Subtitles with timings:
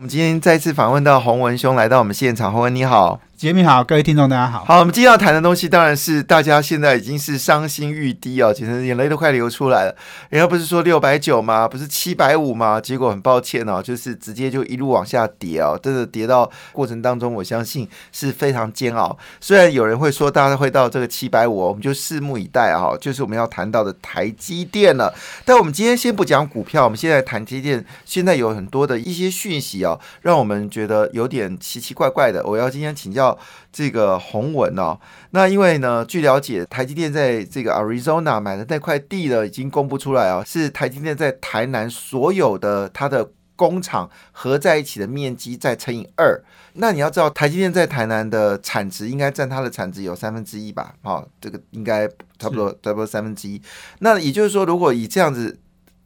[0.00, 3.20] 我们今天再次访问到洪文兄来到我们现场，洪文你好。
[3.36, 4.64] 杰明好，各位听众大家好。
[4.64, 9.94] 好，我们今天要谈的东西当然是大家现在已经是伤心欲滴哦，简直眼泪都快流出来了。
[10.28, 11.68] 人家不是说六百九吗？
[11.68, 12.80] 不是七百五吗？
[12.80, 19.16] 结果很抱歉哦，就是直接就一路往下跌哦，真的跌到过程当中，我相信是非常煎熬。
[19.40, 22.98] 虽然有人会说大家会到这个七百五，我们就拭目以待哦。
[23.00, 25.14] 就是我们要谈到的台积电了。
[25.44, 27.84] 但我们今天先不讲股票，我们现在谈积电。
[28.04, 29.87] 现在有很多的一些讯息哦，
[30.22, 32.44] 让我们觉得有点奇奇怪怪的。
[32.44, 33.38] 我要今天请教。
[33.70, 34.98] 这个洪文哦，
[35.30, 46.42] 那因为呢，据了解，台积电在这个 Arizona 买的那块地呢，已经公布出来哦，是台积电在台南所有的它的工厂合在一起的面积再乘以二。
[46.72, 50.94] 那你要知道，台积电在台南的产值应该占它的产值有三分之一吧？
[51.02, 52.08] 好，这个应该
[52.38, 53.60] 差不多差不多三分之一。
[53.98, 55.60] 那也就是说，如果以这样子。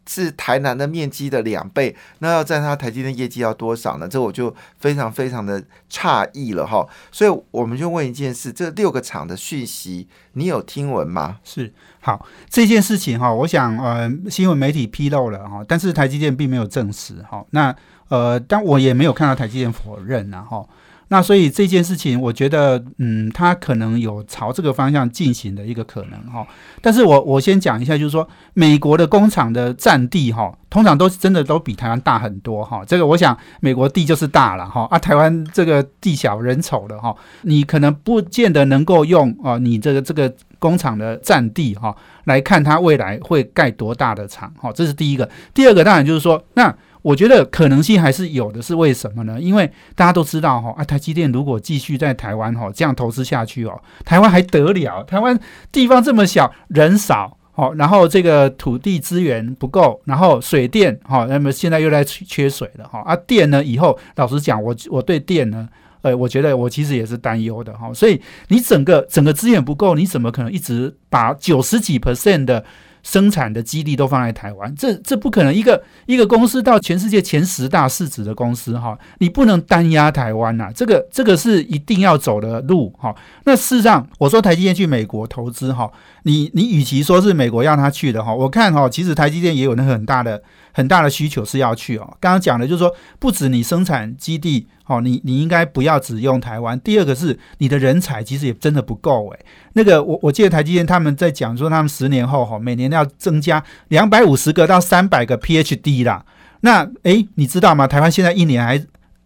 [0.09, 4.09] 是台南的面积的两倍，那要占它台积电业绩要多少呢？
[4.09, 6.87] 这我就非常非常的诧异了哈。
[7.11, 11.39] 所以我们就问一件事：这六个厂的讯息，你有听闻吗？
[11.45, 17.45] 是好这件事情哈，我想呃，新闻媒体披露了哈，但是台积电并没有证实哈。
[17.51, 17.75] 那
[18.09, 20.69] 呃，但我也没有看到台积电否认然后。
[21.13, 26.47] 那所以这件事情，我觉得，嗯，它可能有朝这个方向进行的一个可能哈。
[26.81, 32.83] 但是我我先讲一下，就是说，美国的工厂的占地哈，通常都真的都比台湾大很多哈。
[32.87, 44.73] 这个我想，美国地就是大了哈，啊，台湾这个地小人丑的哈，你可能不见得能够用啊，你这个这个工厂的占地哈来看它未来会盖多大的厂哈。
[44.73, 45.29] 这是第一个。
[45.53, 46.75] 第二个当然就是说，那。
[47.03, 49.41] 我觉得可能性还是有的，是为什么呢？
[49.41, 55.03] 因为大家都知道哈，啊，台积电如果继续在台湾哈这样投资下去哦，台湾还得了？
[55.03, 55.39] 台湾
[55.73, 63.65] 地方这么小，人少，好，然后这个土地资源不够，然后水电哈，那么现在又在缺水了哈，啊，电呢？
[63.65, 65.69] 以后老实讲，我我对电呢，
[66.03, 72.65] 呃，我觉得我其实也是担忧的哈，所以你整个整个资源不够，你怎么可能一直把九十几 percent 的？
[73.03, 75.53] 生产的基地都放在台湾，这这不可能。
[75.53, 80.71] 一个一个公司到全世界前十大市值的公司，哈，你不能单压台湾呐。
[80.75, 83.15] 这个这个是一定要走的路，哈。
[83.45, 85.91] 那事实上，我说台积电去美国投资，哈，
[86.23, 92.17] 你你与其说是美国要他去的，哈，我看哈，其实台积电也有那个很大的很大的需求是要去哦。
[92.21, 94.67] 刚刚讲的就是说，不止你生产基地。
[94.87, 96.79] 哦，你你应该不要只用台湾。
[96.81, 99.47] 第二个是你的人才其实也真的不够诶。
[99.73, 106.27] 那个我我记得台积电他们在讲说，他们十年后哈，每年要增加两百五十个到三百个 PhD 啦。
[106.61, 107.87] 那诶，你知道吗？
[107.87, 108.85] 台湾现在一年还。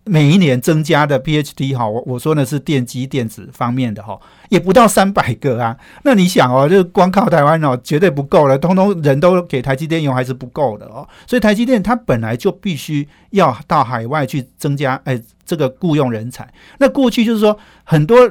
[0.08, 4.16] 每一年增加的 PhD 哈，我我说的是电机电子方面的哈，
[4.50, 5.76] 也不到三百个啊。
[6.04, 11.06] 那你想哦，就光靠台湾哦，绝对不够了，通通人都给台积电用还是不够的哦。
[11.26, 16.48] 所以台积电它本来就必须要到海外去增加哎这个雇佣人才。
[16.78, 18.30] 那过去就是说很多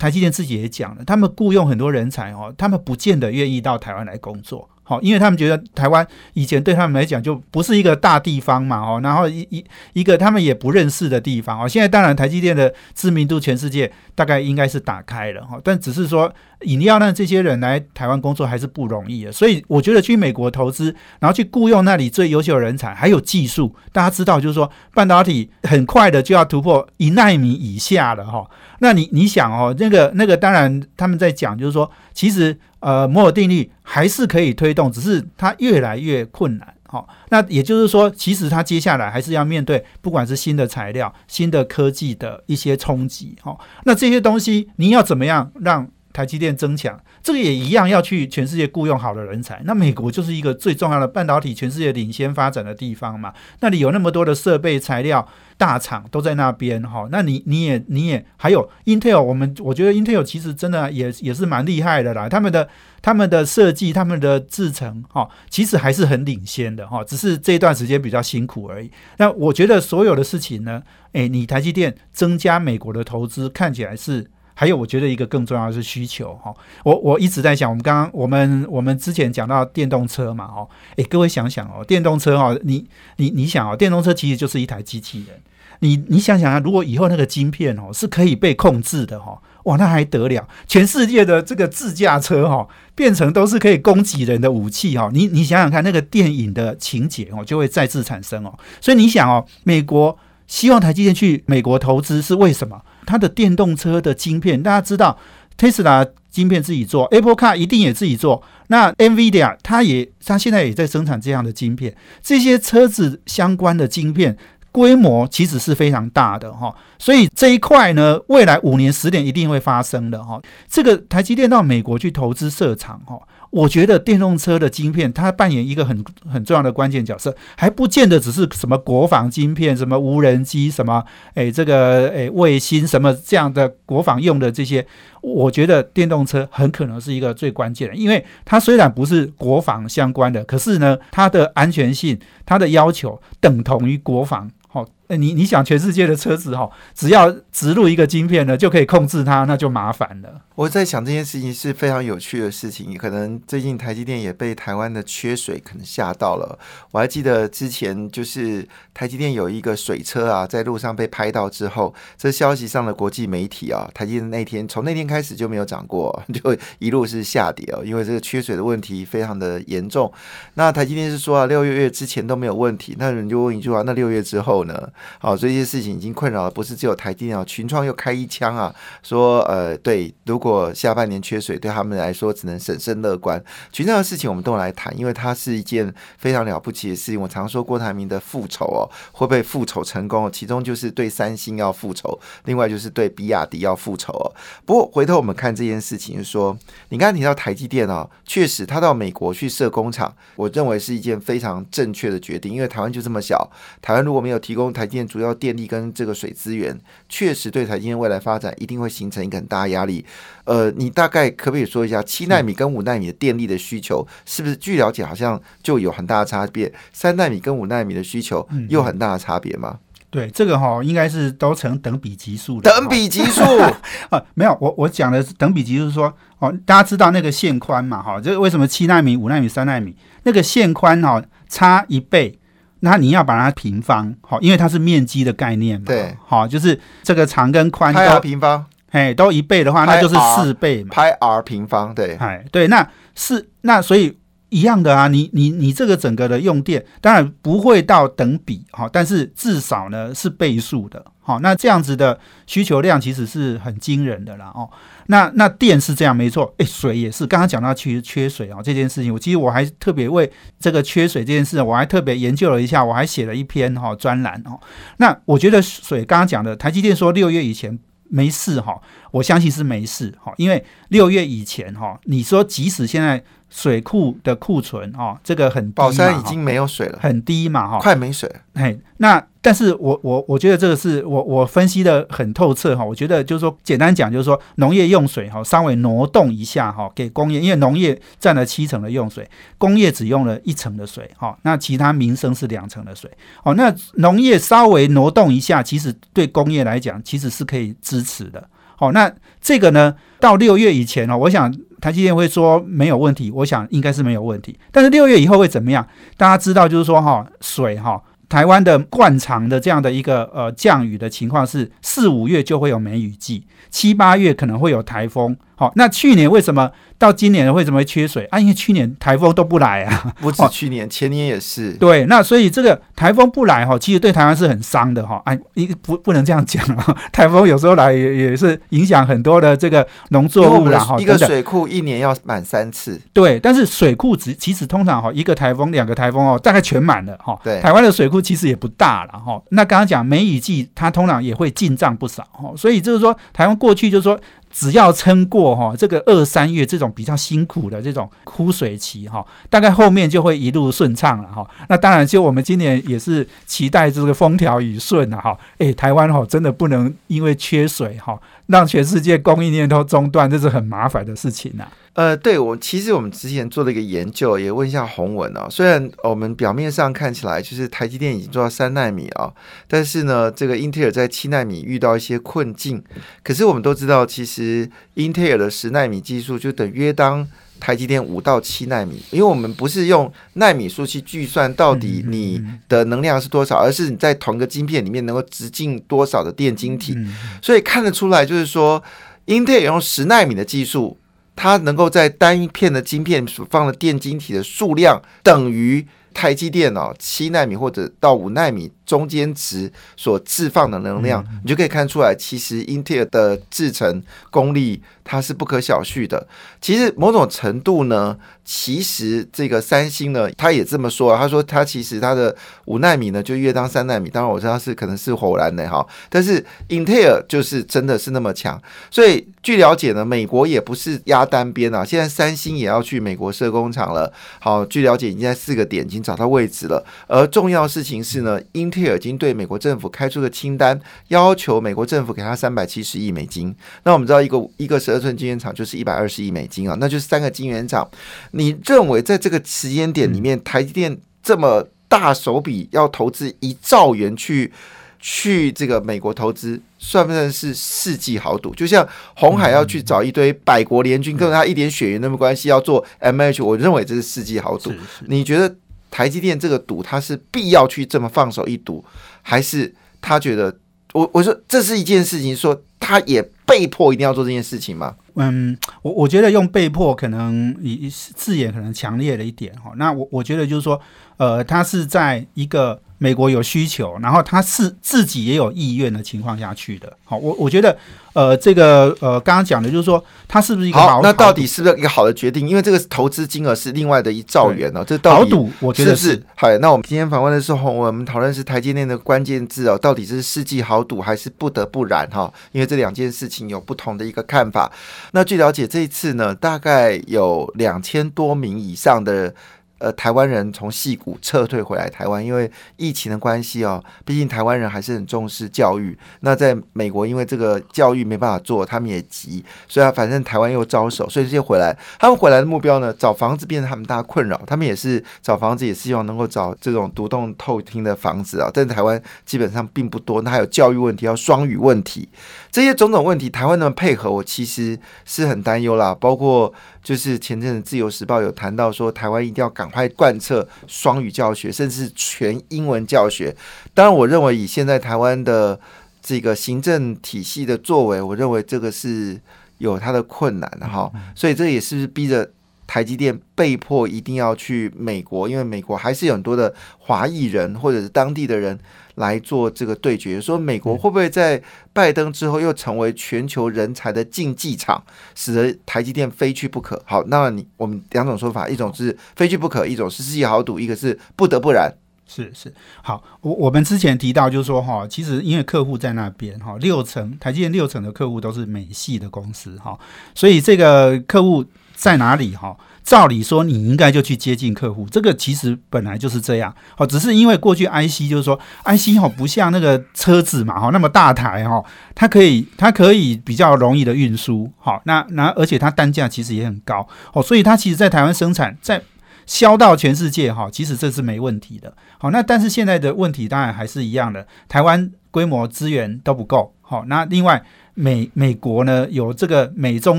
[0.00, 4.68] 台积电自己也讲了，他们雇佣很多人才哦，他们不见得愿意到台湾来工作。
[4.84, 6.04] 好，因为他们觉得台湾
[6.34, 11.68] 以前对他们来讲就不是一个大地方嘛，哦，然后一一一个他们也不认识的地方哦。
[11.68, 19.30] 现在当然台积电的知名度全世界大概应该是打开了哈，但只是说你要让这些人来台湾工作还是不容易的。
[19.30, 28.44] 所以我觉得去美国投资，然后去雇佣那里最优秀的人才，还有技术，大家知道就是说半导体很快的就要突破一纳米以下了哈。
[28.80, 32.58] 那你你想哦，那个那个当然他们在讲就是说，其实。
[32.82, 36.74] 呃，摩尔定律还是可以推动，只是它越来越困难。
[36.88, 43.34] 好，那也就是说，其实它接下来还是要面对，不管是新的材料、新的科技的一些冲击。
[43.40, 47.00] 好，那这些东西你要怎么样让台积电增强？
[47.22, 49.62] 这个也一样要去全世界雇佣好的人才。
[49.64, 55.28] 那美国就是一个最重要的半导体全世界领先发展的地方嘛，那里有那么多的设备材料。
[55.58, 62.68] 大厂都在那边哈，那你你也你也还有 Intel，我们我觉得 Intel 其实真的也也是蛮厉害的啦，他们的
[63.00, 68.90] 他们的设计、他们的制程哈，其实还是很领先的哈，只是这段时间比较辛苦而已。
[69.18, 70.82] 那我觉得所有的事情呢，
[71.12, 74.28] 诶，你台积电增加美国的投资，看起来是。
[74.54, 76.54] 还有，我觉得一个更重要的是需求哈。
[76.84, 85.40] 我我一直在想，我们刚刚我们我们之前讲到电动车嘛，哦，诶，各位想想哦，电动车哦，你你你想哦，电动车其实就是一台机器人。
[85.80, 90.46] 你你想想啊，如果以后那个晶片哦是可以被控制的哈，哇，那还得了？
[90.68, 95.10] 全世界的这个自驾车哈，变成都是可以攻击人的武器哈。
[95.12, 98.56] 你你想想看，那个电影的情节哦，就会再次产生哦。
[98.80, 100.16] 所以你想哦，美国
[100.46, 102.80] 希望台积电去美国投资是为什么？
[103.06, 105.18] 它的电动车的晶片，大家知道
[105.58, 108.42] ，Tesla 晶片自己做，Apple Car 一定也自己做。
[108.68, 114.36] 那 NVIDIA 它也，它现在也在生产这样的晶片，这些车子相关的晶片。
[114.74, 120.40] 规模其实是非常大的哈，所以这一块呢，未来五年、十年一定会发生的哈。
[120.66, 123.20] 这个台积电到美国去投资设厂哈，
[123.52, 131.04] 我觉得电动车的晶片它扮演一个很很重要的关键角色，还不见得只是什么国防晶片、什么无人机、什么
[131.34, 134.86] 诶这个诶卫星什么这样的国防用的这些，
[135.20, 144.50] 我觉得电动车很可能是一个最关键的，因为它虽然不是国防相关的，可是呢，它的安全性、它的要求等同于国防。
[144.66, 150.42] 好，你你想全世界的车子哈，只要植入一个晶片呢，就可以控制它，那就麻烦了。
[150.54, 156.58] 我在想这件事情是非常有趣的事情，可能最近台积电也被台湾的缺水可能吓到了。
[156.90, 170.12] 我还记得之前就是台积电有一个水车啊，在路上被拍到之后，这消息上的国际媒体啊，台积电那天从那天开始就没有涨过， 就一路是下跌哦，因为这个缺水的问题非常的严重。
[170.54, 174.90] 那台积电是说啊，六月月之前都没有问题，那人就问一句话，那六月之后呢？
[175.18, 183.42] 好，这些事情已经困扰了不是只有台积电啊，群创又开一枪啊，说呃，对，如果下半年缺水，对他们来说只能审慎乐观。
[183.72, 187.20] 群创的事情我们都来谈，因为它是一件非常了不起的事情。
[187.20, 190.30] 我常说郭台铭的复仇哦，会不会复仇成功？
[190.30, 194.32] 其中就是对三星要复仇，另外就是对比亚迪要复仇哦。
[194.64, 196.56] 不过回头我们看这件事情，说
[196.88, 202.52] 你刚才提到台积电啊，确实他到美国去设工厂，我认为是一件非常正确的决定。
[202.52, 203.50] 因为台湾就这么小，
[203.80, 210.04] 台湾如果没有提供台积电主要电力跟这个水资源，确实对台积电未来发展一定会形成一个很大压力。
[210.44, 214.56] 呃，你大概可不可以说一下七纳米跟五纳米的电力的需求是不是？
[214.56, 216.72] 据了解，好像就有很大的差别。
[216.92, 219.78] 三纳米跟五纳米的需求有很大的差别吗？
[220.10, 222.70] 对，这个哈应该是都成等比级数的。
[222.70, 223.42] 等比级数
[224.10, 228.02] 啊，没有，我我讲的是等比级数，说哦，大家知道那个线宽嘛？
[228.02, 232.38] 哈，这个为什么七纳米、五纳米、三纳米那个线宽哈差一倍？
[232.84, 235.84] 那你要把它平方，好，因为它是面积的概念嘛。
[235.86, 238.64] 对，好，就是这个长跟宽都平方。
[238.90, 240.90] 哎，都一倍的话，那就是四倍嘛。
[240.92, 244.18] 派 r 平方，对，哎，对，那是那所以
[244.52, 245.08] 一样的啊。
[245.08, 251.04] 你你你这个整个的用电，当然不会到等比哈，但是至少呢是倍数的。
[251.24, 254.52] 好，那这样子的需求量其实是很惊人的啦。
[254.54, 254.68] 哦，
[255.06, 257.26] 那那电是这样没错，哎，水也是。
[257.26, 264.58] 刚刚讲到其实缺水啊这件事情，我其实我还特别为这个缺水这件事，我还特别研究了一下，我还写了一篇哈专栏哦。
[264.96, 267.78] 那我觉得水刚刚讲的，台积电说六月以前。
[268.14, 268.78] 没事哈，
[269.10, 273.24] 我相信是没事哈，因为六月以前哈，你说即使现在。
[273.54, 278.30] 水库的库存哦，这个很低宝山已经没有水了，很低嘛哈，快没水。
[278.54, 282.82] 嘿，那但是我我我觉得这个是我我分析的很透彻哈。
[282.82, 289.28] 我觉得就是说，简单讲就是说，农业用水哈，稍微挪动一下哈，给工业，因为农业占了七成的用水，
[289.58, 293.10] 工业只用了一成的水哈，那其他民生是两成的水
[293.44, 293.52] 哦。
[293.54, 298.48] 那农业稍微挪动一下，其实对工业来讲，其实是可以支持的。
[298.88, 301.54] 哦，那这个呢，到六月以前哦，我想。
[301.82, 304.56] 台积电会说没有问题，我想应该是没有问题。
[304.70, 305.84] 但是六月以后会怎么样？
[306.16, 315.36] 大家知道，就是说哈，水哈，台湾的惯常的这样的一个呃降雨的情况是四五月就会有梅雨季，七八月可能会有台风。
[315.62, 316.68] 好，那去年为什么？
[316.98, 318.38] 到今年为什么会缺水啊？
[318.38, 321.72] 因为去年台风都不来啊，不止去年，前年也是。
[321.72, 325.20] 对，那所以这个台风不来哈，其实对台湾是很伤的哈。
[325.24, 330.96] 哎，一不不能这样讲啊， 台风有时候来也也是影响很多的这个农作物啦哈。
[331.00, 333.00] 一个水库一年要满三次。
[333.12, 337.36] 对，但是水库只其实通常哈，一个台风两个台风哦，大概全满了哈。
[337.42, 339.42] 对，台湾的水库其实也不大了哈。
[339.50, 342.52] 那刚刚讲梅雨季，它通常也会进账不少哈。
[342.56, 344.16] 所以就是说，台湾过去就是说。
[344.52, 351.48] 只要撑过哈这个二三月这种比较辛苦的这种枯水期哈，大概后面就会一路顺畅了哈。
[351.68, 355.36] 那当然，就我们今年也是期待这个风调雨顺了哈。
[355.58, 361.66] 诶，台湾哈真的不能因为缺水哈，让全世界供应链都中断，这是很麻烦的事情呐。
[361.94, 365.46] 呃，对我其实我们之前做了一个研究，也问一下洪文啊。
[365.50, 369.30] 虽然我们表面上看起来就是台积电已经做到三纳米啊，
[369.68, 372.82] 但是呢，这个英特尔在七纳米遇到一些困境。
[373.22, 377.28] 可是我们都知道，其实英特尔的十纳米技术就等约当。
[377.62, 386.98] 台积电五到七纳米，因为我们不是用纳米数去计算到底你的能量是多少，而是你在同一个晶片里面能够直径多少的电晶体，
[387.40, 388.82] 所以看得出来，就是说
[389.26, 390.98] 英特尔用十纳米的技术，
[391.36, 398.70] 它能够在单一片的晶片所放的电晶体的数量等于台积电哦七纳米或者到五纳米。
[398.84, 406.26] 中间值所置放的能量，你就可以看出来，其实英特尔的制程功力它是不可小觑的。
[406.60, 408.14] 其实某种程度呢，
[408.44, 418.60] 其实这个三星呢，他也这么说啊，他说他其实他的五纳米呢就约当三纳米，当然我知道是可能是偶然的哈，但是英特尔就是真的是那么强。
[418.90, 424.12] 所以据了解呢，美国也不是压单边啊，现在三星也要去美国设工厂了。
[424.38, 426.84] 好，据了解已经在四个点已经找到位置了。
[427.06, 430.78] 而重要事情是呢，英特尔已经对美国政府开出个清单，
[431.08, 433.54] 要求美国政府给他三百七十亿美金。
[433.84, 437.88] 那我们知道，一个一个十二寸晶圆厂就是一百二十亿美金啊，那就是三个晶圆厂。
[438.32, 444.52] 你认为在这个时间点里面，台积电这么大手笔要投资一兆元去
[444.98, 448.54] 去这个美国投资，算不算是世纪豪赌？
[448.54, 454.72] 就像红海要去找一堆百国联军，跟他一点血缘都没关系，要做 M H，我认为这是世纪豪赌。
[455.06, 455.54] 你觉得？
[455.92, 458.84] 台积电这个赌，他是必要去这么放手一赌，
[459.22, 460.58] 还是他觉得
[460.92, 464.96] 我我说这是一件事情，说他也被迫一定要做这件事情吗？
[465.14, 469.72] 嗯，我我觉得用被迫可能以字眼可能强烈了一点哈。
[469.76, 470.80] 那我我觉得就是说，
[471.18, 472.80] 呃，他是在一个。
[473.02, 476.96] 美国有需求，然后他是自己也有意愿的情况下去的。
[477.02, 477.76] 好，我我觉得，
[478.12, 481.00] 呃，这个呃，刚刚讲的就是说，他是不是一个好？
[481.02, 482.48] 那到底是不是一个好的决定？
[482.48, 486.22] 因为这个投资金额是另外的一兆元哦，这到底我觉得是。
[486.36, 492.32] 好，那我们今天访问的是红，我们讨论是台积电的关键字哦，到底是世纪豪赌还是不得不然哈？
[492.52, 494.70] 因为这两件事情有不同的一个看法。
[495.10, 499.34] 那据了解，这一次呢，大概有两千多名以上的。
[499.82, 505.98] 呃，台湾人从戏谷撤退回来台湾，因为疫情的关系哦，毕竟台湾人还是很重视教育。
[506.20, 511.76] 那在美国，因为这个教育没办法做，他们也急，所以啊反正台湾又招手，所以这些回来。
[511.98, 514.40] 他们回来的目标呢，找房子变成他们大家困扰。
[514.46, 518.48] 他们也是找房子，也是希望能够找这种独栋透厅的房子啊。
[518.54, 520.22] 但台湾基本上并不多。
[520.22, 522.08] 那还有教育问题，要双语问题，
[522.52, 525.92] 这些种种问题，台湾的配合，我其实是很担忧啦。
[525.92, 529.68] 包括就是前阵子《自由时报》有谈到说，台湾一定要赶。
[529.72, 533.34] 快贯彻双语教学，甚至全英文教学。
[533.72, 535.58] 当然，我认为以现在台湾的
[536.02, 539.18] 这个行政体系的作为，我认为这个是
[539.56, 540.92] 有它的困难的哈。
[541.14, 542.30] 所以这也是逼着
[542.72, 548.58] 台积电被迫一定要去美国，因为美国还是有很多的华裔人或者是当地的人。
[548.96, 556.78] 来做这个对决，说美国会不会在拜登之后又成为全球人才的竞技场，使得台积电非去不可？
[556.84, 561.72] 好，那你我们两种说法，一种是非去不可，一种是世纪豪赌，一个是不得不然。
[562.06, 562.52] 是是，
[562.82, 569.78] 好，我我们之前提到就是说哈，其实因为客户在那边哈，六成台积电六成的客户都是美系的公司哈，
[570.14, 571.42] 所以这个客户
[571.82, 572.56] 在哪里哈？
[572.84, 576.54] 照理说，你应该就去接近客户，这个其实本来就是这样。
[576.76, 581.60] 好，只是因为过去 IC 就是说，IC 哈不像那个车子嘛哈那么大台哈，
[581.92, 584.48] 它可以它可以比较容易的运输。
[584.58, 588.80] 好，那那而且它单价其实也很高哦，所以它其实在台湾生产，在
[589.26, 591.74] 销到全世界哈，其实这是没问题的。
[591.98, 596.54] 好，那但是现在的问题当然还是一样的，台湾规模资源都不够。
[596.60, 597.42] 好，那另外。
[597.74, 599.98] 美美国呢有这个美中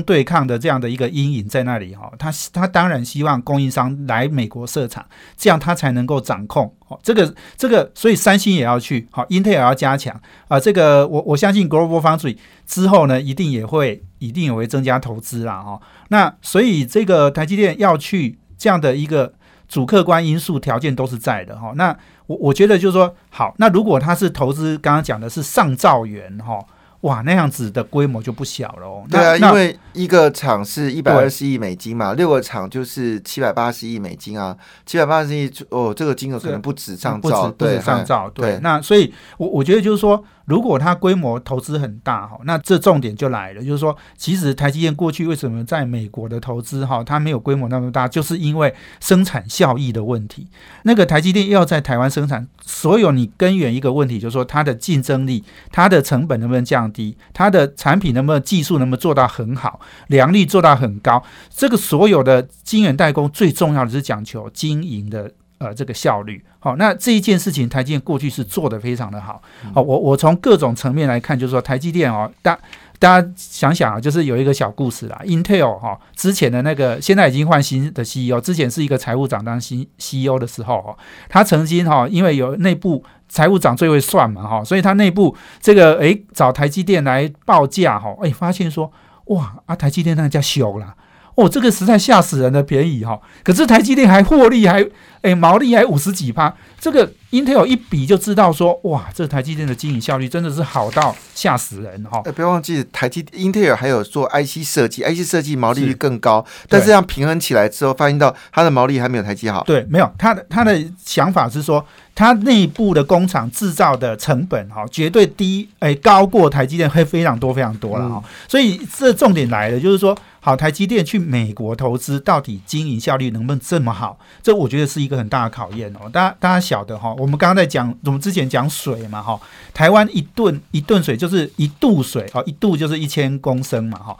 [0.02, 5.04] 对抗的这样的一个阴影在那里哈，他他当然希望供应商来美国设厂，
[5.36, 6.96] 这样他才能够掌控哦。
[7.02, 10.14] 这个这个，所以三星也要去，好，英特尔要加强
[10.46, 10.60] 啊。
[10.60, 15.80] 这个我我相信 Global Foundry 之后呢，一定也会一定也会增加投资啦哈。
[16.08, 19.34] 那所以这个台积电要去这样的一个
[19.66, 21.72] 主客观因素条件都是在的哈。
[21.74, 26.64] 那我我觉得就是说好，那如果他是投资，刚刚讲的是上兆元哈。
[27.04, 29.04] 哇，那样子的规模就不小了哦。
[29.10, 38.28] 对啊，因为一个厂是一百二十亿美金嘛，六个厂就是七百八十亿美金啊，七百八十亿哦，这个金额可能不止上兆，不止上兆。
[38.30, 40.22] 对，那所以，我我觉得就是说。
[40.46, 50.46] 如果它规模投资很大哈，那这重点就来了，就是说，其实台积电过去为什么在美国的投资哈，它没有规模那么大，就是因为生产效益的问题。
[50.82, 61.22] 那个台积电要在台湾生产，所有你根源一个问题，就是说它的竞争力、它的成本能不能降低，它的产品能不能技术能不能做到很好，良率做到很高。
[61.48, 65.32] 这个所有的晶圆代工最重要的是讲求经营的。
[65.64, 69.40] 呃，这个效率好，那这一件事情，台积电过去是做的非常的好。
[69.72, 72.58] 好，我我从各种层面来看，就是说台积电哦，大
[72.98, 80.96] 大家想想啊，就是有一个小故事啦，Intel 哈之前的那个现在已经换新的 CEO，之前是一个财务长当新 CEO 的时候哈，
[81.28, 88.92] 他曾经哈因为有内部财务长最会算嘛哈，所以他内部这个诶找台积电来报价哈，诶发现说
[89.26, 90.94] 哇啊台积电那家小了。
[91.34, 93.18] 哦，这个实在吓死人的便宜哈！
[93.42, 94.86] 可是台积电还获利，还
[95.22, 102.22] 诶毛利还五十几趴，这个 Intel 一比就知道说，哇，这台积电的经营效率真的是好到吓死人哈！
[102.24, 109.64] 哎，不要忘记台积 Intel 还有做 IC 设计，IC 设计毛利率更高，但是这样平衡起来之后，发现到它的毛利还没有台积好。
[109.64, 118.22] 对，没有，他的他的想法是说，它内部的工厂制造的成本哈，绝对低，哎，高过台积电会非常多非常多了哈。
[118.46, 120.16] 所以这重点来了，就是说。
[120.44, 124.18] 好，台积电去美国投资，到底经营效率能不能这么好？
[124.42, 126.00] 这我觉得是一个很大的考验哦。
[126.12, 129.40] 大家大家晓得哈，我们刚刚在讲，我们之前讲水嘛哈，
[129.72, 134.14] 台湾一吨一吨水就是一度水哦，一度就是一千公升嘛哈，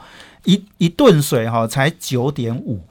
[0.45, 2.81] 一一吨水哈才九点五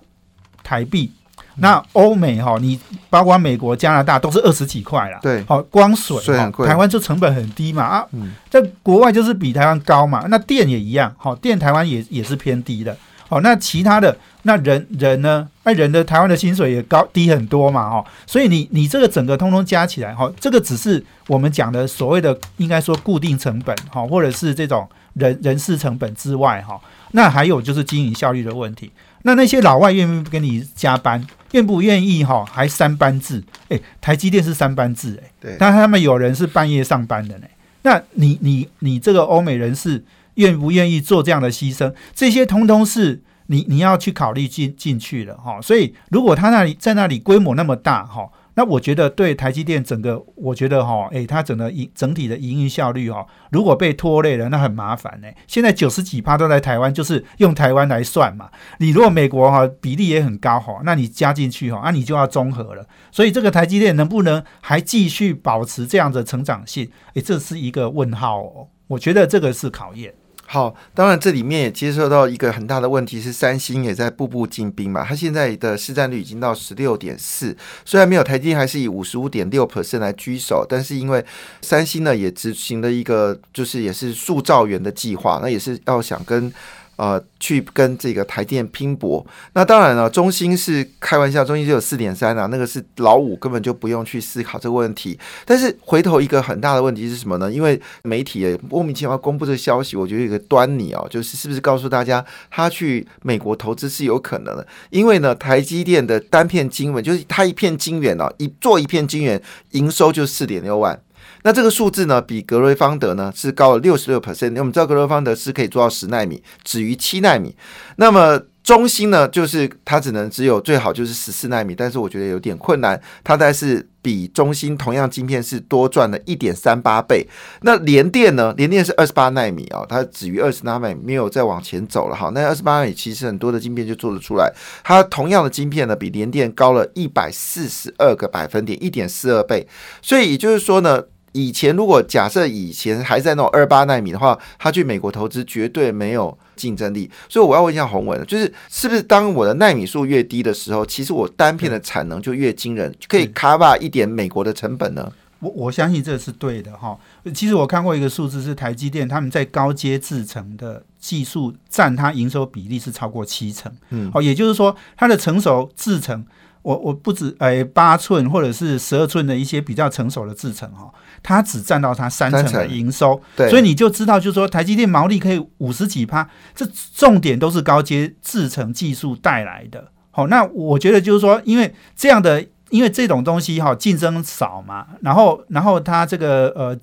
[0.63, 1.11] 台币。
[1.57, 2.79] 那欧美哈，你
[3.11, 5.19] 包括美国、加拿大都是二十几块啦。
[5.21, 6.17] 对，好，光水
[6.65, 8.07] 台湾就成本很低嘛啊，
[8.49, 10.25] 在国外就是比台湾高嘛。
[10.29, 12.97] 那电也一样，好，电台湾也也是偏低的。
[13.29, 15.49] 好，那其他的那人人呢？
[15.65, 26.79] 那人的台湾的薪水也高低很多嘛，哈，所以你你这个整个通通加起来，哈，这个只是我们讲的所谓的应该说固定成本，哈，或者是这种人人事成本之外，哈，
[27.13, 28.91] 那还有就是经营效率的问题。
[29.23, 31.27] 那那些老外愿不愿意跟你加班？
[31.53, 32.23] 愿不愿意？
[32.23, 33.43] 哈，还三班制？
[33.69, 37.47] 诶，台积电是三班制，诶，对，但他们有人是半夜上班的呢。
[37.81, 40.05] 那你你你这个欧美人士？
[40.35, 41.95] 愿不愿意做这样的牺牲？
[42.15, 45.61] 这些通通是你你要去考虑进进去了哈。
[45.61, 48.31] 所以如果他那里在那里规模那么大哈。
[48.57, 55.27] 那我觉得对台积电整个，我觉得哈，诶，它整个营整体的营运效率哈，如果被拖累了，那很麻烦呢。
[55.49, 58.49] 现在九十几趴都在台湾，就是用台湾来算嘛。
[58.79, 62.87] 你如果美国哈比例也很高哈，那你加进去哈，那你就要综合了。
[63.11, 66.89] 所以这个台积电能不能还继续保持这样的成长性？
[67.15, 68.69] 诶，这是一个问号哦。
[68.87, 70.15] 我觉得这个是考验。
[70.55, 75.05] 好，当然这里面也接受到一个很大的问题是，三星也在步步进兵嘛。
[75.05, 81.25] 它现在的市占率已经到十六点四，虽然没有台积电，还是以五十五点六 percent 来居首，但是因为
[81.61, 86.53] 三星呢也执行了一个就是也是塑造元的计划，那也是要想跟。
[86.97, 89.25] 呃，去跟这个台电拼搏。
[89.53, 95.19] 那当然了，中兴是开玩笑，中兴就有四点三啊，那个是老五，根本就不用去思考这个问题。
[95.45, 97.51] 但是回头一个很大的问题是什么呢？
[97.51, 104.67] 因为媒体也莫名其妙公布这个消息，我觉得有个端倪哦，就是是不是告诉大家他去美国投资是有可能的？
[104.91, 110.99] 因为呢，台积电的单片晶圆，就是它一片晶圆哦，一做一片晶圆营收就四点六万。
[111.45, 114.59] 那这个数字呢，比格瑞方德呢是高了六十六 percent。
[114.59, 117.55] 我们知道格瑞方德是可以做到十纳米，止于七纳米。
[117.97, 122.99] 那么中芯呢，就是它只能只有最好就是十四纳米，但是我觉得有点困难。
[123.23, 127.29] 它大概是比中芯同样晶片是多赚了一点三八倍。
[127.61, 128.55] 那联电呢？
[128.57, 132.17] 联电是二十八纳米啊，它止于二十纳米，没有再往前走了。
[132.17, 134.51] 哈，那二十八纳米其实很多的晶片就做得出来。
[134.83, 139.69] 它同样的晶片呢，比联电高了一百四十二个百分点，一点四二倍。
[140.01, 141.03] 所以也就是说呢。
[141.35, 147.11] 以前如果假设以前还在那种二八纳米的话，他去美国投资绝对没有竞争力。
[147.29, 155.13] 所以我要问一下洪文，就是是不是当我的纳米数越低的时候，其实我单片的产能就越惊人，可以 cover 一点美国的成本呢？
[155.41, 156.97] 我我相信这是对的哈。
[157.35, 163.71] 其实我看过一个数字，是台积电他们在高阶制程的技术占它营收比例是超过七成。
[163.91, 166.25] 嗯，哦，也就是说它的成熟制程。
[166.65, 170.91] 我我不止诶八寸或者是十二寸的一些比较成熟的制程哈，
[171.23, 179.93] 它只占到它三成的营收，所以你就知道，就是说台积电毛利可以五十几趴，这重点都是高阶制程技术带来的。
[180.11, 186.75] 好，那我觉得就是说，因为这样的，因为这种东西哈竞争少嘛，然后然后它这个呃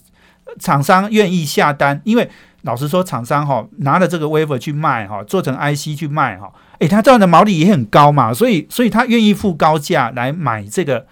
[0.60, 2.30] 厂商愿意下单，因为
[2.64, 6.52] 老实说，厂商哈拿了这个 wafer 去卖哈，做成 IC 去卖哈。
[6.80, 11.06] 诶，他这样的毛利也很高嘛，所以，所以他愿意付高价来买这个，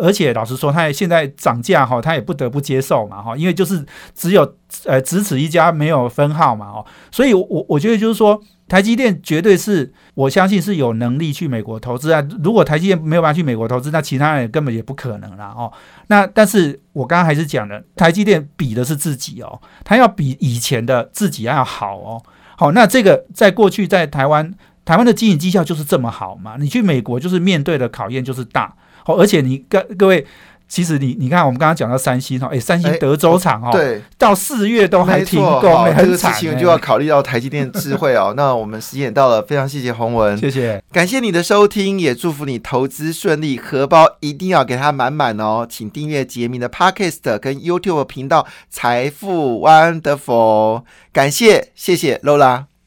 [0.00, 12.22] 而且老实说，他现在涨价哈，他也不得不接受嘛哈，因为就是只有呃只此一家没有分号嘛哦，所以我我觉得就是说，台积电绝对是我相信是有能力去美国投资啊。
[12.44, 15.72] 如果台积电没有办法去美国投资，那其他人根本也不可能了哦。
[16.08, 22.22] 那但是我刚刚还是讲的，台积电比的是自己哦，他要比以前的自己要好哦。
[22.56, 24.54] 好，那这个在过去在台湾。
[24.84, 26.56] 台湾的经营绩效就是这么好嘛？
[26.58, 30.26] 你去美国就是面对的考验就是大，好，而且你各各位
[30.68, 38.34] 其实你你看，我们刚刚讲到三星哈，哎，三星哎德州厂哦，对，到四月都还停工，好哎这个事情就要考虑到台积电智慧哦。
[38.36, 40.82] 那我们时间也到了，非常谢谢洪文，谢谢。
[40.92, 45.66] 感谢你的收听，也祝福你投资顺利，荷包一定要给它满满哦。
[45.68, 50.80] 请订阅杰明的 Podcast 跟 YouTube 频道《财富 Wonderful》，
[51.12, 52.77] 感谢，谢谢 Lola。